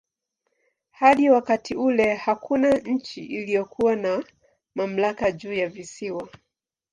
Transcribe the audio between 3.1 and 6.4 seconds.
iliyokuwa na mamlaka juu ya visiwa.